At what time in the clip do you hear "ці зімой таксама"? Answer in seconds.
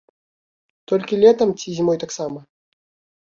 1.63-2.39